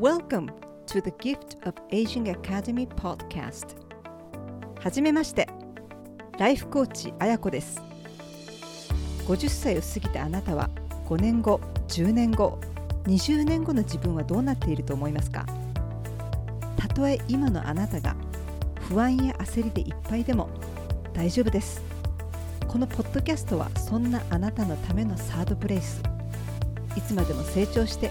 [0.00, 0.48] Welcome
[0.86, 3.76] to the Gift of Aging Academy podcast.
[4.82, 5.46] はじめまして。
[6.38, 7.82] ライフコーチあやこです。
[9.26, 10.70] 50歳を過ぎたあなたは
[11.04, 12.58] 5年後10年後
[13.04, 15.44] 20年後の自分はどうなっていると思いますか？
[16.78, 18.16] たとえ今のあなたが
[18.88, 20.48] 不安や焦りでいっぱいでも
[21.12, 21.82] 大丈夫です。
[22.66, 26.02] このポッドキャストはそんなあなたのためのサードプレイス。
[26.96, 28.10] いつまでも成長して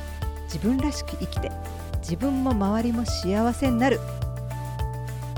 [0.51, 1.51] 自分らしく生きて
[1.99, 3.99] 自分も周りも幸せになる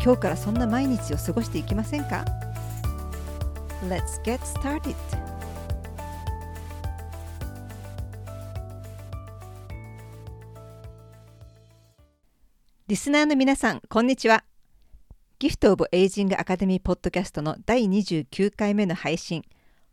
[0.03, 2.25] 今日からそんな毎日を過ごしていきませんか
[3.87, 4.95] ？Let's get started!
[12.87, 14.43] リスナーの皆さん、こんにちは。
[15.39, 19.43] ギフト・オブ・エイジング・アカデミー・ポッドキャストの第29回目の配信。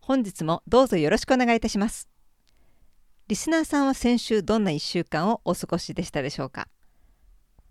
[0.00, 2.17] 本日もどうぞよろしくお願いいたします。
[3.28, 6.66] リスナーさんは先週どんな1週間をお過ごしでしたでしょうか？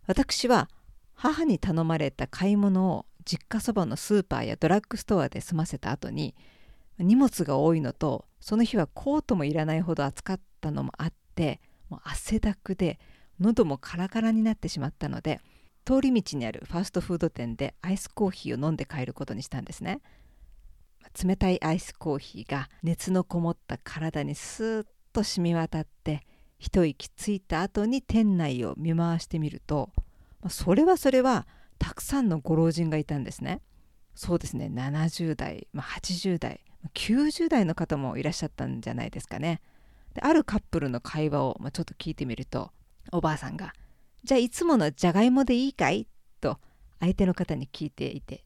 [0.06, 0.70] 私は
[1.16, 6.36] 母に頼まれた買い物を実家そばのスーパーやドラッグストアで済ませた後に
[7.00, 13.00] 荷物が多いのとその日はコートもいらないほど暑かったのもあってもう汗だくで
[13.40, 15.42] 喉もカラカラになってしまったので
[15.86, 20.02] 通り道にあるファーストフード店でアイスコーヒーを飲んで帰ることにしたんですね。
[21.24, 24.86] 冷たいアイスコーヒーが熱のこもった体にスーッ
[25.18, 26.22] と染み渡って
[26.60, 29.90] 一息ついた後に店内を見回してみると
[30.48, 31.48] それはそれは
[31.80, 33.62] たくさんのご老人がいたんですね
[34.14, 36.62] そうですね70代、まあ、80代
[36.94, 39.62] 90代の方もいらっしゃったんじゃないですかね
[40.14, 42.72] であるカップルの会話を、まあ、ちょっと聞いてみると
[43.12, 43.74] おばあさんが
[44.24, 46.08] 「じゃあいつものじゃがいもでいいかい?」
[46.42, 46.60] と
[47.00, 48.44] 相手の方に聞いていて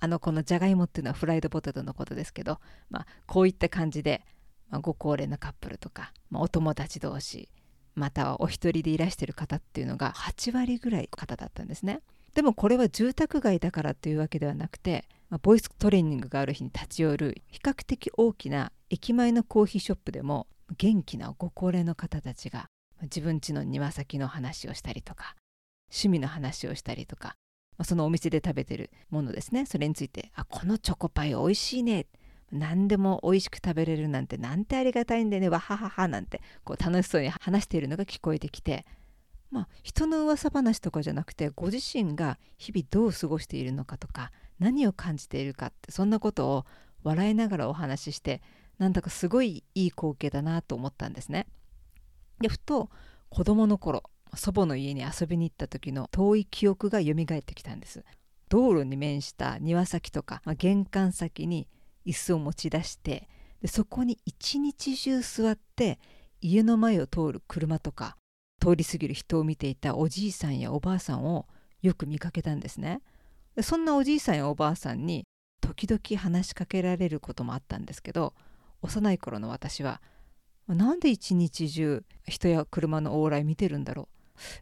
[0.00, 2.58] あのこのじゃがいもっていうのはフライドポテトのことですけど、
[2.90, 4.24] まあ、こういった感じで
[4.70, 7.48] まあ、ご高齢のカップルとか、まあ、お友達同士
[7.94, 12.00] またはお一人でいらしてる方っていうのが8割ぐらい方だったんですね。
[12.34, 22.66] でもこれは住宅街だからというわけではなくて、まあ、ボイストレーニングがある日に立ち寄る比較的大きな駅前のコーヒーショップでも元気なご高齢の方たちが
[23.02, 25.34] 自分家の庭先の話をしたりとか
[25.90, 27.34] 趣味の話をしたりとか、
[27.76, 32.06] まあ、そのお店で食べてるものですねそれについて「あこのチョコパイ美味しいね」
[32.50, 38.86] 何でも美味しく食べれるなんてなんてありがたいんでねわはははなんてこう楽しそうに話しているのが聞こえてきて
[39.50, 46.66] まあ人の噂話とかじゃなくてご自身が日々どう過ごしているのかとか何を感じているかってそんなことを
[47.02, 48.42] 笑いながらお話しして
[48.78, 51.46] なんだかすごいいい光景だなと思ったんですね。
[52.40, 52.90] でふと
[53.28, 54.04] 子供の頃
[54.34, 58.04] 祖母の家に遊びに行った時の遠い記憶が蘇ってきたんです。
[58.48, 61.68] 道路に面した庭先とか、まあ、玄関先に
[62.08, 63.28] 椅子を持ち出して
[63.60, 65.98] でそこに一日中座って
[66.40, 68.16] 家の前を通る車とか
[68.60, 71.46] 通り過ぎる人を見ていたおじいさんやおばあさんを
[71.82, 73.02] よく見かけたんですね。
[73.54, 75.24] でそんなおじいさんやおばあさんに
[75.60, 78.34] 時々話しかけられることもあったんですけど
[78.82, 80.00] 幼い頃の私は
[80.66, 84.08] なんで一日中人や車の往来見てるんだろ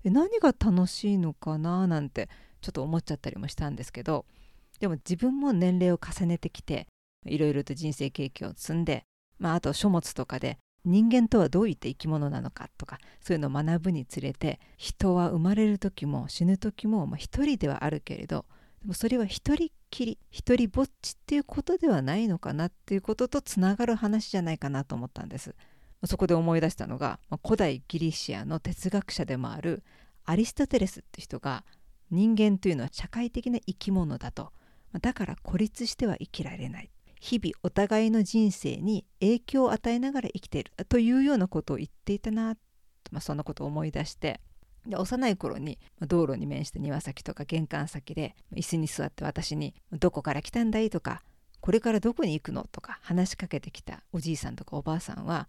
[0.04, 0.10] う？
[0.10, 1.86] 何が楽しいのかな？
[1.86, 2.28] なんて
[2.62, 4.24] ちょっと思っちゃったりもしたんですけど
[4.80, 6.86] でも自分も年齢を重ねてきて
[7.28, 9.04] いろいろと人生経験を積んで、
[9.38, 18.44] まあ、あと書物とかで人間とはどういった生き物なのかとかそういうのを学ぶにつれて人は生まれる時も死ぬ時も、まあ、一人ではあるけれど
[18.82, 25.54] でもそれは一人っきり一人ぼっちっていうことではないのかなっていうこととつながる話じゃないかなと思ったんです。
[26.04, 29.82] そこで思い出したのが、まあ、古代ギリシアの哲学者でもある
[30.24, 31.64] アリストテレスって人が
[32.10, 34.52] 人間というのは社会的な生き物だと
[35.00, 36.90] だから孤立しては生きられない
[37.20, 42.56] 日々お互いの人生に影響を与えながら生きているというようなことを言っていたな、
[43.10, 44.40] まあ、そんなことを思い出して
[44.86, 51.22] で幼い頃に道路に面した庭先とか玄関先で椅子に座って私に「どこから来たんだい?」とか
[51.60, 55.48] 「これからどこに行くの?」とか話しかけてきたおじいさんとかおばあさんは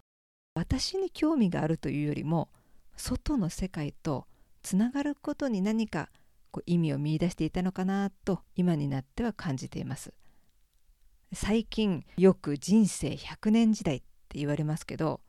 [0.55, 2.49] 私に興味があるというよりも
[2.95, 4.25] 外の世界と
[4.63, 6.09] つながることに何か
[6.51, 10.13] こう意味を見いだしていたのかなと今になっては感じています。
[11.33, 15.19] 最近よく人生100年時代って言われますけど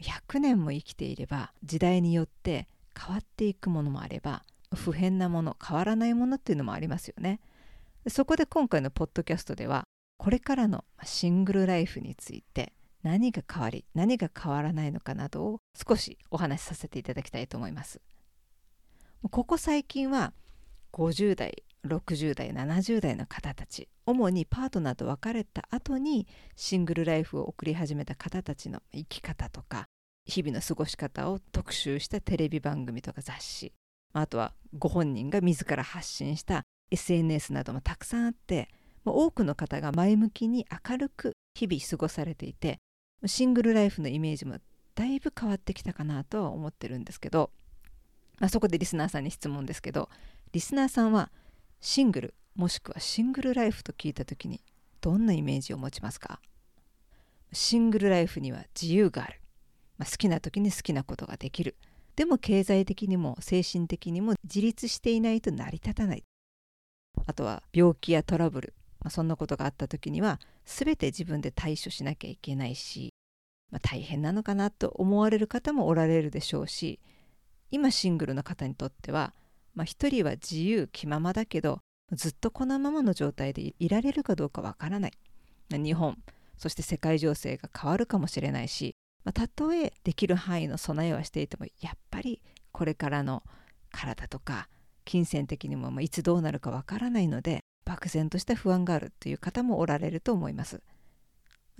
[0.00, 2.68] 100年も生きていれば時代によって
[2.98, 4.44] 変わっていくものもあれば
[4.74, 7.40] 不変なもの変わらないものっていうのもありますよね。
[8.08, 9.84] そこで今回のポッドキャストでは
[10.16, 12.72] これからのシングルライフについて
[13.02, 18.00] 何が変わり何が変わらないのかなどを少しお話しさせていただきたいと思います。
[19.30, 20.32] ここ最近は
[20.92, 26.26] 50代60代70代の方たち主にパートナーと別れた後に
[26.56, 29.86] シングルライフを送り始めた方たちの生き方とか
[30.24, 33.72] 日々の過ごし方を特集したテレビ番組とか雑誌
[34.12, 38.68] あとはご本人が自ら発信した SNS などもたくさんあって
[39.04, 42.78] 多くの方が前向きに明るく日々過ごされていて
[43.26, 44.58] シングルライフのイメージも
[44.94, 47.50] だいぶ変わってきたかなとは思ってるんですけど、
[48.38, 50.08] まあ、そこでリスナーさんに質問ですけど
[50.52, 51.30] リスナーさんは
[51.84, 54.60] シングルもしくはシングルライフと聞いた時に
[55.00, 56.38] どんなイメージを持ちますか？
[57.52, 59.40] シングルライフには自由がある、
[59.98, 61.74] まあ、好きな時に好きなことができる。
[62.14, 66.22] でも経済的にも精神的にも自立していないと成り立たない。
[67.26, 73.12] あとは病気やトラブル、まあ、そんなことがあった時には全て自分で対処しなきゃいけないし、
[73.72, 77.00] まあ、大変なのかなと思われる方もおられるでしょうし
[77.72, 79.34] 今シングルの方にとっては、
[79.74, 81.80] まあ、一人は自由気ままだけど
[82.12, 85.12] ずっとこのままの状態でいられるかどうかわからない、
[85.70, 86.18] 日本
[86.58, 93.42] そして世界情勢が変わるかもしれないし、まあ、たとえできる範囲の備えはしていてもやっぱりこれからの
[93.90, 94.68] 体とか
[95.04, 100.82] 金銭的にもいつどうなるかわからないので漠然とした不安があるという方もおられると思います。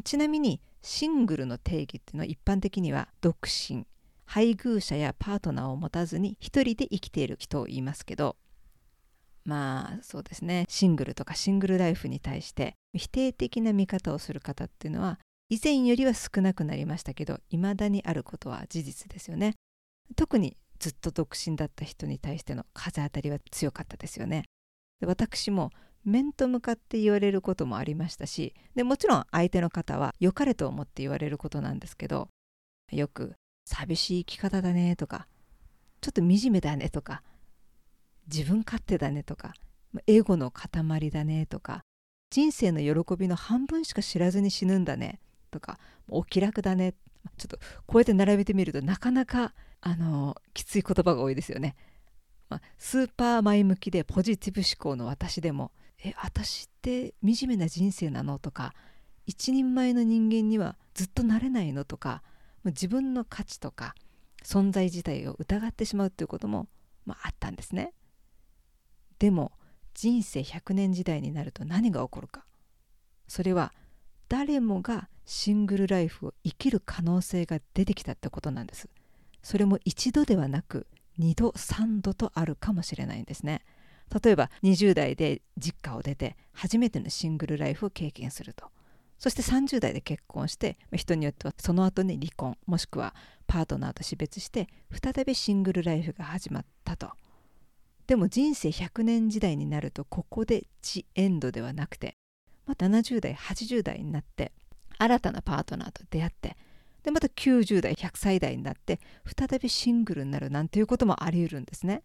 [0.04, 3.86] ちなみにシングルの定義っていうのは一般的には独身。
[4.24, 8.36] 配偶者やパートナーを持たずに一人で生きている人を言いますけど
[9.44, 10.66] まあそうですね。
[10.68, 19.54] シングルとかシングルライフに対して否定的な見方をする方っていうのは以前よりは少なくなりましたけど未だにあることは事実ですよね。
[20.16, 24.44] 特にずっと独身だった人に対しての風当たりは強かったですよね。
[25.00, 25.70] で私も
[26.04, 32.28] 面と向かって言われることもありましたしでもちろん相手の方は良かれと思って言われることなんですけど
[32.90, 35.28] よく「寂しい生き方だね」とか
[36.00, 37.22] 「ちょっと惨めだね」とか
[38.32, 39.54] 自分勝手だねとか
[40.06, 41.84] エゴの塊だねとか
[42.30, 45.20] 人生の喜びの半分しか知らずに死ぬんだね
[45.50, 45.78] とか
[46.08, 46.94] お気楽だね
[47.36, 51.76] ちょっとこうやって並べてみるとなかなかあのきつい言葉が多いですよね。
[52.48, 55.72] まあ、スーパー前向きでポジティブ思考の私でも
[56.04, 58.74] え私って惨めな人生なのとか
[59.26, 62.22] 一人前の人間にはずっとなれないのとか
[62.70, 63.94] 自分の価値とか
[64.44, 66.68] 存在自体を疑ってしまうということも、
[67.04, 67.92] まあ、あったんですね。
[69.18, 69.52] でも
[69.94, 72.44] 人生100年時代になると何が起こるか。
[73.28, 73.72] それは
[74.28, 78.88] 誰もがシングルライフを生きる可能性が出てきたってことなんです。
[79.42, 80.86] それも一度ではなく
[81.18, 83.62] 2度3度とあるかもしれないんですね。
[84.22, 88.70] 例えば20代で実家を出て初めてのシングルライフを経験すると。
[89.22, 93.14] そして30代で結婚して人によってはその後に離婚もしくは
[93.46, 97.12] パートナーと死別して再びシングルライフが始まったと
[98.08, 102.16] でも人生100年時代になるとここでジエンドではなくて、
[102.66, 104.50] また70代80代になって
[104.98, 106.56] 新たなパートナーと出会って
[107.04, 112.02] でまた90代100歳代になって再びシングルになるなんていうこともあり得るんですね。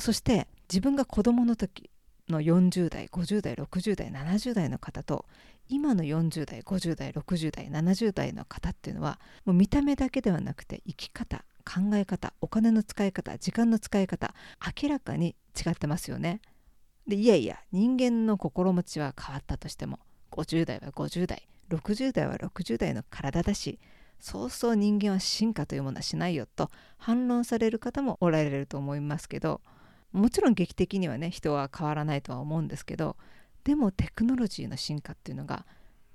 [0.00, 1.88] そして自分が子供の時
[2.28, 5.26] の40代50代60代70代の方と
[5.68, 14.34] 今の40代50代60代70代の方っていうのはもう見た目だけではなくて生き方考え方お金の使い方時間の使い方
[14.82, 16.40] 明らかに違ってますよね。
[17.06, 19.98] でいやいや人間の心持ちは変わったとしても
[20.32, 23.78] 50代は50代60代は60代の体だし
[24.20, 29.60] そうそう人間は進化というものはしないよと反論される方もおられると思いますけど
[30.12, 33.16] もちろん劇的にはね人は変わらないとは思うんですけど
[33.64, 35.66] でもテクノロジーの進化っていうのが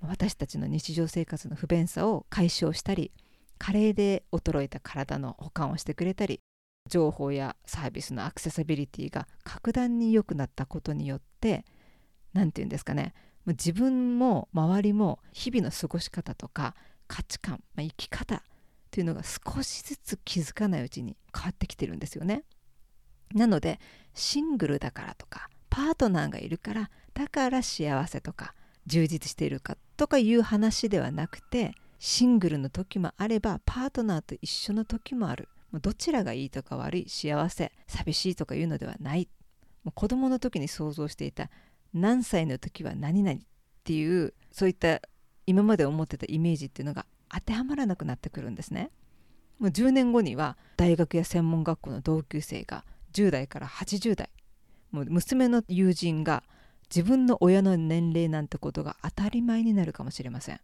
[0.01, 3.11] 私たちの日常生活の不便さを解消したり
[3.57, 6.39] 加齢で衰えた体の保管をしてくれたり
[6.89, 11.65] 情報やサービスのアクセサビリティが格段に良くなったことによって
[12.33, 13.13] 何て言うんですかね
[13.45, 16.75] 自分も周りも日々の過ごし方とか
[17.07, 18.43] 価値観、まあ、生き方
[18.91, 22.43] というのが少しずつ気づかないうちに変わってきてるんですよね。
[23.33, 23.79] なので
[24.15, 28.53] シングルだからとかパートナーがいるからだから幸せとか
[28.87, 35.49] 充実しているかとかいう話ではなくてシングルの時もあればパートナーと一緒の時もある
[35.81, 39.27] どちらがいいとか悪い幸せ寂しいとかいうのではない
[39.83, 41.49] もう子供の時に想像していた
[41.93, 43.41] 何歳の時は何々っ
[43.83, 45.01] ていうそういった
[45.45, 48.91] 今まで思ってたイメージっていうのが当てはまらなくなってくるんですね。
[49.59, 54.29] もう10年後には大学や専門学校の同級生が10代から80代
[54.91, 56.43] もう娘の友人が
[56.93, 60.59] 自分の親の年齢なんてことが当たり前になるかもしれません。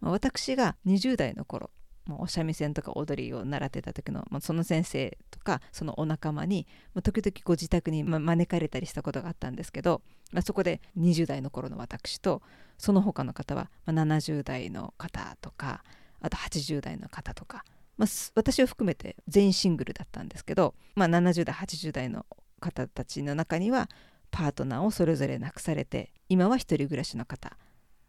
[0.00, 1.70] 私が20代の頃
[2.10, 10.02] お三味線とか踊りを習ってた時の、まあ、その先生とかそのお仲間に、まあ、時々ご自宅に、ま、招かれたりしたことがあったんですけど、
[10.32, 12.42] まあ、そこで20代の頃の私と
[12.78, 15.84] その他の方は、ま70代の方とか
[16.20, 17.64] あと80代の方とか
[17.98, 22.26] まあ、私を含めて全員シングルだったんですけど、まあ、70代80代の
[22.60, 23.88] 方たちの中には
[24.32, 27.56] パートナーをそれぞれ亡くされて今は一人暮らしの方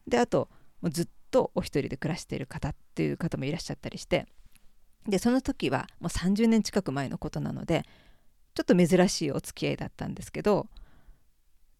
[0.07, 0.49] であと
[0.81, 4.25] もうずっとお一人で暮らしている方っていう方もいらっしゃったりして
[5.07, 7.83] でその時はもう30年近く前のことなので
[8.55, 10.67] ちょっと珍しいお付き合いだったんですけど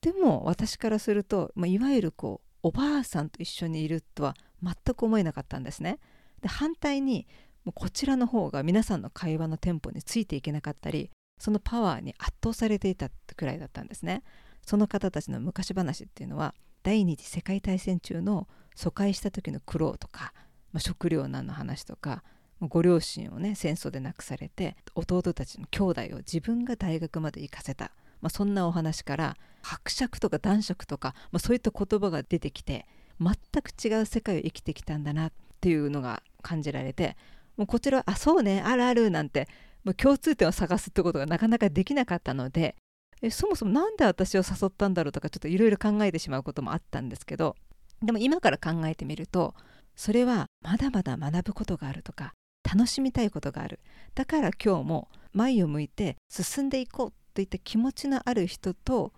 [0.01, 5.99] でも私からすると、まあ、いわゆるこうおばあさんと一緒にいるとは全く思えなかったんですね。
[6.41, 7.27] で反対に
[7.63, 14.23] もうこちらの方が皆さんの会話のテンポについていけなかったりそのパワーに圧倒されていたくらいだったんですね。
[14.65, 20.33] その方たちの昔話っていうのは第二次世界大戦中の疎開した時の苦労とか、
[20.71, 22.23] まあ、食糧難の話とか
[22.61, 32.85] ご両親をね戦争で亡くされて弟たちの兄弟を自分が大学まで行かせた、まあ、そんなお話から伯爵とか男爵とか、まあ、そういった言葉が出てきて
[33.19, 37.15] 全く違う世界を生きてきたんだなっていうのが感じられて
[37.57, 39.47] もうこちらは「あそうねあるある」なんて
[39.91, 42.75] 共通点を探すってことがなかなかできなかったので
[43.21, 47.55] えそもそも何で私を誘ったんだろうとかちょっといろいろ考えてしまうこともあったんですけど
[48.01, 49.55] でも今から考えてみると
[49.95, 53.79] それはまだまだ学ぶことがあるとか楽しみたいことがある
[54.15, 59.13] だから今日も前を向いて進んでいこうといった気持ちのある人と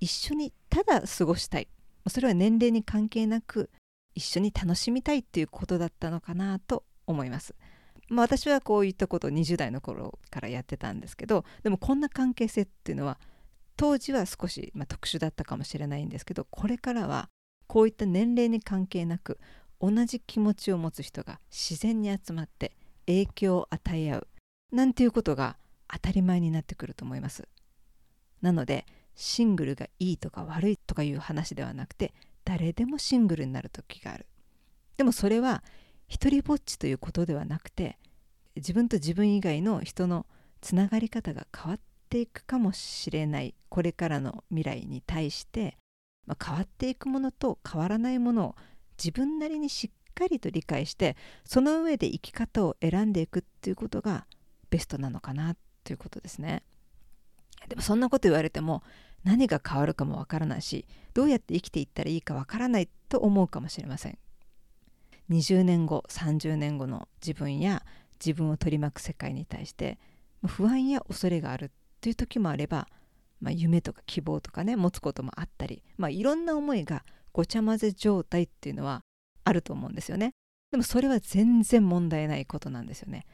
[0.00, 1.68] 一緒にただ過ごしたい
[2.08, 3.70] それは年齢に関係なく
[4.14, 7.54] 一緒に楽しみたいっていうことだったのかなと思います。
[8.08, 13.18] まあ、私はこういったことを20代の頃からやってたんですけどでもこんな関係性っていうのは
[13.76, 17.28] 当時は少し、まあ、特殊だったかもしれないんですけどこれからは
[17.66, 19.38] こういった年齢に関係なく
[19.80, 22.72] 同じ気持ちを持つ人が自然に集まって
[23.06, 24.28] 影響を与え合う
[24.72, 25.56] なんていうことが
[25.88, 27.46] 当たり前になってくると思います。
[28.42, 34.26] なのでシングルがいいとか悪いとかいう話ではなくて誰でもシングルになる時がある。
[34.96, 35.62] でもそれは
[36.08, 37.98] 一りぼっちということではなくて
[38.56, 40.26] 自分と自分以外の人の
[40.60, 45.76] つながり方が変わっていくかもしれないこれからの未来に対して、
[46.26, 48.56] まあ、変わっていくものと変わらないものを
[48.98, 54.26] 自分なりにしっかりと理解してその上で生き方を選んでいくっていうことが
[54.70, 56.62] ベストなのかなということですね。
[57.68, 58.82] でもそんなこと言われても
[59.24, 64.18] 何が変わるかもわからないしどうやって生きていったらいいかわからないと思うかもしれません。
[65.30, 67.82] 20年後30年後の自分や
[68.24, 69.98] 自分を取り巻く世界に対して
[70.46, 72.86] 不安や恐れがあるという時もあれば、
[73.40, 79.02] まあ、夢とか希望とかね持つこともあったり、まあ、いろんな思いがごちゃ混ぜ状態っていうのは
[79.44, 80.32] あると思うんですよね。
[80.70, 83.26] でもそれは全然問題ないことなんですよね。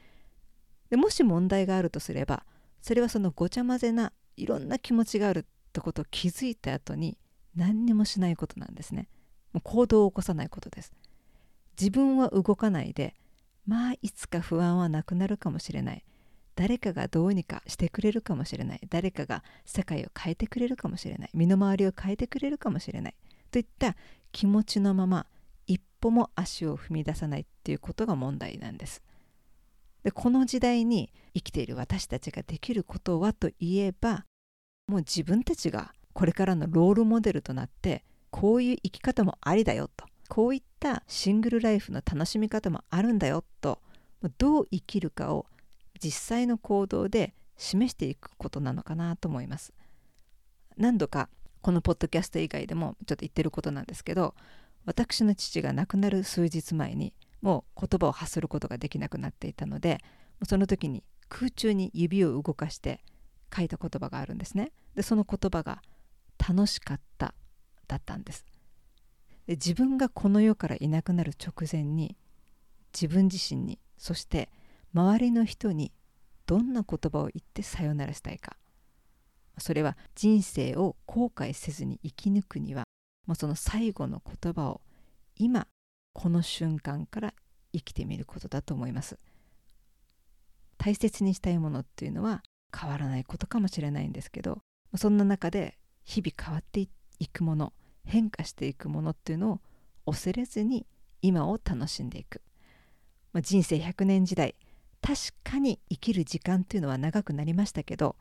[0.90, 2.44] でもし問題があるとすれば
[2.80, 7.16] それはそのごちゃ混ぜないろんな気持ちがあるってことを気づいた後に
[7.54, 9.08] 何にもしないことなんですね。
[9.52, 10.92] もう行動を起こさないことです。
[11.80, 13.14] 自分は動かないで
[13.66, 16.04] まあいつか不安はなくなるかもしれない。
[16.54, 18.80] 誰かがどうにかしてくれるかもしれない。
[18.90, 21.30] 誰かが世界を変えてくれるかもしれない。
[21.32, 23.14] 身の回りを変えてくれるかもしれない。
[23.50, 23.96] といった
[24.32, 25.26] 気持ちのまま
[25.66, 29.02] 一歩も足を踏み出さないっていうことが問題なんです。
[30.02, 34.26] でこの時代に生きている私たちができることはといえば
[34.88, 40.06] もう自分たちがこれからのロールモデルとなってこういう生き方もありだよと。
[40.28, 43.78] こういったたシングルライフの楽しみ方もあるんだよと
[44.38, 45.46] どう生きるかを
[46.02, 49.72] 実際の行動で示していくことなのかなと思います。
[50.76, 51.28] 何度か
[51.60, 54.34] このポッドキャスト以外でもちょっと言ってることなんですけど
[54.84, 59.98] 私の父が亡くなる数日前にもう言葉を発することができなくなっていたので
[60.44, 63.04] その時に空中に指を動かして
[63.54, 64.72] 書いた言葉があるんですね。
[64.96, 65.82] でその言葉が
[66.38, 67.34] 「楽しかった」
[67.86, 68.44] だったんです。
[69.46, 72.16] で自分がこの世からいなくなる直前に
[72.92, 74.50] 自分自身にそして
[74.94, 75.92] 周りの人に
[76.46, 78.56] どんな言葉を言ってさよならしたいか。
[79.58, 82.84] それは人生を後悔せずに生き抜くには
[83.26, 84.80] もうその最後の言葉を
[85.36, 85.66] 今
[86.14, 87.34] この瞬間から
[87.72, 89.18] 生きてみることだと思います。
[90.78, 92.42] 大切にしたいものっていうのは
[92.76, 94.62] 変わらないことかもしれないんですけど
[94.96, 97.72] そんな中で日々変わっていくもの
[98.04, 99.60] 変化していくものっていうのを
[100.12, 100.86] 恐れずに
[101.20, 102.42] 今を楽しんでいく、
[103.32, 104.56] まあ、人生100年時代
[105.00, 108.16] 確かに生きる時間っていうのは長くなりましたけど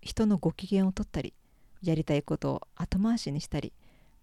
[0.00, 1.34] 人のご機嫌を取ったり
[1.82, 3.72] やりたいことを後回しにしたり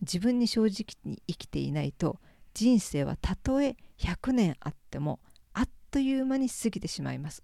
[0.02, 2.20] 自分に正直に生きていないと
[2.54, 5.20] 人生はたとえ100年あっても
[5.54, 7.44] あっという間に過ぎてしまいます。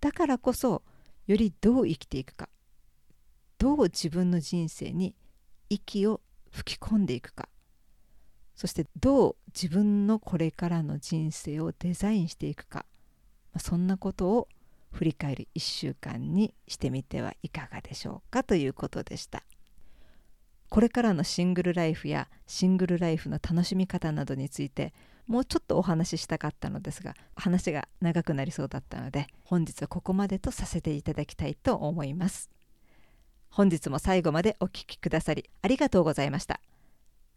[0.00, 0.82] だからこそ
[1.26, 2.48] よりどう生きていくか
[3.58, 5.14] どう自分の人生に
[5.68, 6.20] 息を
[6.50, 7.48] 吹き込んでいくか。
[8.54, 12.86] そしてどう自分のこれからの人生をデザインしていくか。
[13.52, 14.48] まそんなことを
[14.90, 19.44] 振り返る1週間にしてみてはいかがでしょうかということでした。
[20.68, 24.92] これからのシングルライフやシングルライフの楽しみ方などについて
[25.26, 32.50] もうちょっとお話ししたかったのですが話が長くなりそうだったので本日はここまでとさせていただきたいと思います。
[33.50, 36.60] 本日も最後までお聴きくださりありがとうございました。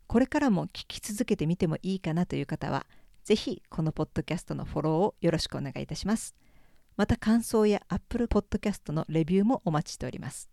[0.08, 2.86] これからも聞き続けてみてもいいかなという方は
[3.24, 6.36] ぜひこのポッドキャストのフォローをよろしくお願いいたします。
[6.98, 10.50] また感想や Apple Podcast のレビューもお待ちしております。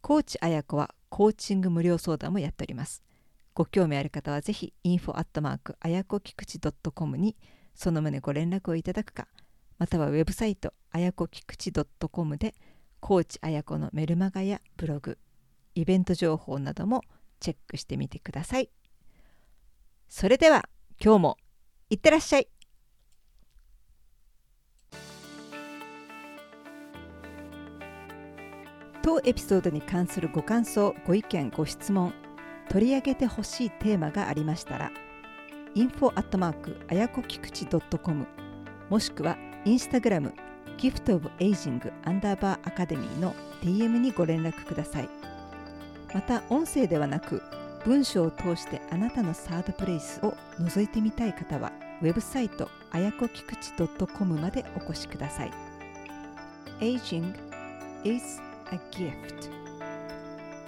[0.00, 3.02] コーチあやこはコーチング無料相談もやっております。
[3.54, 7.36] ご興味ある方はぜひ info アットマークあやこきくち .com に
[7.74, 9.28] その旨ご連絡をいただくか
[9.78, 12.54] またはウェブサイトあやこきくち .com で
[13.00, 15.18] コーチあやこのメルマガやブログ
[15.74, 17.02] イベント情報なども
[17.40, 18.70] チェックしてみてください。
[20.08, 20.68] それでは
[21.02, 21.36] 今日も
[21.88, 22.48] いってらっしゃい。
[29.02, 32.12] 当エピソードに関するご感想ご意見ご質問
[32.68, 34.92] 取り上げてほしいテーマがありましたら
[35.74, 38.26] info アットマークあやこきくち .com
[38.90, 40.34] もしくはインスタグラム
[40.80, 45.10] ギフトオブエイジングアンダーバーアカデミーの DM にご連絡ください。
[46.14, 47.42] また音声ではなく
[47.84, 51.70] 文章を通してあなたのサードプレイスを覗いてみたい方は
[52.00, 53.72] ウェブサイトあやこきくち
[54.06, 55.52] .com までお越しください。
[56.80, 57.34] Aging
[58.04, 58.40] is
[58.72, 59.50] a gift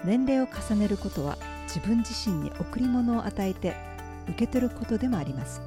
[0.05, 3.75] 年齢を重ねることは自分自身に贈り物を与えて
[4.29, 5.63] 受け取ることでもあります。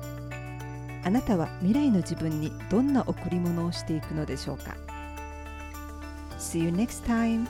[1.06, 4.76] あなたは未来の自分にどんな贈り物をしていくのでしょうか
[6.40, 7.46] ？See you next time!